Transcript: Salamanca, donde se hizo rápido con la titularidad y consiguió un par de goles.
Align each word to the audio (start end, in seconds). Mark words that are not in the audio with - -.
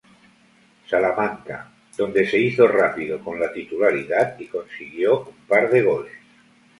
Salamanca, 0.89 1.69
donde 1.95 2.27
se 2.27 2.39
hizo 2.41 2.67
rápido 2.67 3.23
con 3.23 3.39
la 3.39 3.53
titularidad 3.53 4.33
y 4.39 4.47
consiguió 4.47 5.25
un 5.27 5.35
par 5.47 5.69
de 5.69 5.83
goles. 5.83 6.13